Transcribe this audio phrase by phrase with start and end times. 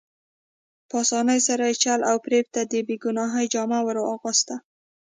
[0.89, 4.55] په اسانۍ سره یې چل او فریب ته د بې ګناهۍ جامه ور اغوسته.